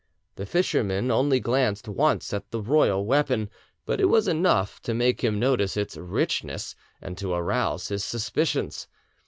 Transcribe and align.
The 0.33 0.47
fisherman 0.47 1.11
only 1.11 1.39
glanced 1.39 1.87
once 1.87 2.33
at 2.33 2.49
the 2.49 2.59
royal 2.59 3.05
weapon, 3.05 3.51
but 3.85 4.01
it 4.01 4.05
was 4.09 4.27
enough 4.27 4.81
to 4.81 4.95
make 4.95 5.23
him 5.23 5.37
notice 5.39 5.77
its 5.77 5.95
richness 5.95 6.73
and 7.03 7.15
to 7.19 7.33
arouse 7.33 7.89
his 7.89 8.03
suspicions. 8.03 8.87